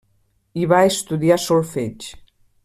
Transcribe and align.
I 0.61 0.63
va 0.71 0.79
estudiar 0.93 1.37
solfeig. 1.45 2.09